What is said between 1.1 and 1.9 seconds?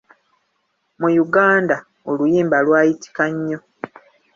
Uganda,